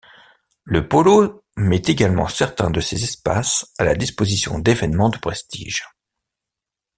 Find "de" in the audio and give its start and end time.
2.71-2.79, 5.11-5.19